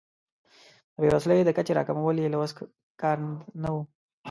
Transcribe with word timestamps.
د 0.93 0.95
بیوزلۍ 1.01 1.39
د 1.43 1.49
کچې 1.57 1.73
راکمول 1.77 2.15
یې 2.21 2.27
له 2.33 2.37
وس 2.41 2.51
کار 3.01 3.17
نه 3.61 3.69
و. 3.73 3.75